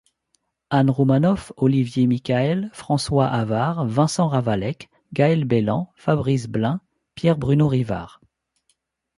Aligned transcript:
Anne 0.71 0.89
Roumanoff, 0.89 1.51
Olivier 1.57 2.07
Mikael, 2.07 2.71
François 2.73 3.27
Avard, 3.27 3.85
Vincent 3.85 4.29
Ravallec, 4.29 4.89
Gaëlle 5.13 5.45
Bellan, 5.45 5.91
Fabrice 5.95 6.47
Blind, 6.47 6.79
Pierre-Bruno 7.13 7.67
Rivard. 7.67 8.19